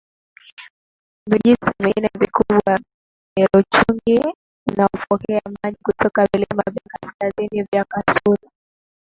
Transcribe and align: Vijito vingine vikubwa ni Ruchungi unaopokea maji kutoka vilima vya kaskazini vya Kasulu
Vijito 1.29 1.71
vingine 1.79 2.09
vikubwa 2.19 2.79
ni 3.37 3.45
Ruchungi 3.53 4.35
unaopokea 4.71 5.41
maji 5.63 5.77
kutoka 5.85 6.27
vilima 6.33 6.63
vya 6.71 6.81
kaskazini 6.99 7.65
vya 7.73 7.85
Kasulu 7.85 8.51